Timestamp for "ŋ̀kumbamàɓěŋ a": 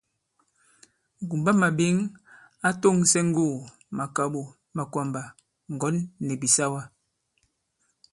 1.27-2.69